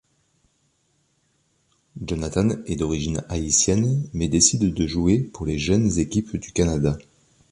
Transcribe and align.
Jonathan 2.03 2.49
est 2.65 2.75
d'origine 2.77 3.23
haïtienne 3.29 4.09
mais 4.13 4.29
décide 4.29 4.73
de 4.73 4.87
jouer 4.87 5.19
pour 5.19 5.45
les 5.45 5.59
jeunes 5.59 5.99
équipes 5.99 6.37
du 6.37 6.51
Canada. 6.53 6.97